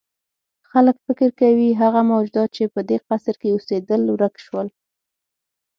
[0.71, 4.67] خلک فکر کوي هغه موجودات چې په دې قصر کې اوسېدل ورک شول.